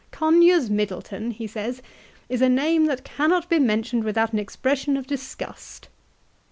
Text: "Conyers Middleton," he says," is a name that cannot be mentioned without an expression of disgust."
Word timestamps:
"Conyers 0.11 0.67
Middleton," 0.67 1.29
he 1.29 1.45
says," 1.45 1.83
is 2.27 2.41
a 2.41 2.49
name 2.49 2.87
that 2.87 3.03
cannot 3.03 3.47
be 3.49 3.59
mentioned 3.59 4.03
without 4.03 4.33
an 4.33 4.39
expression 4.39 4.97
of 4.97 5.05
disgust." 5.05 5.89